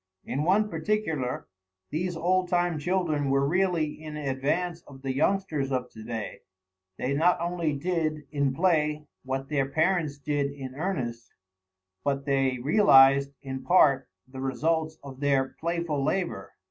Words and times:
In 0.25 0.41
one 0.41 0.67
particular 0.67 1.47
these 1.91 2.15
old 2.17 2.49
time 2.49 2.79
children 2.79 3.29
were 3.29 3.47
really 3.47 3.85
in 4.01 4.17
advance 4.17 4.81
of 4.87 5.03
the 5.03 5.13
youngsters 5.13 5.71
of 5.71 5.91
to 5.91 6.03
day; 6.03 6.39
they 6.97 7.13
not 7.13 7.39
only 7.39 7.73
did, 7.73 8.23
in 8.31 8.51
play, 8.51 9.05
what 9.23 9.49
their 9.49 9.69
parents 9.69 10.17
did 10.17 10.49
in 10.53 10.73
earnest, 10.73 11.35
but 12.03 12.25
they 12.25 12.57
realized, 12.57 13.33
in 13.43 13.61
part, 13.63 14.09
the 14.27 14.41
results 14.41 14.97
of 15.03 15.19
their 15.19 15.49
playful 15.59 16.03
labor. 16.03 16.49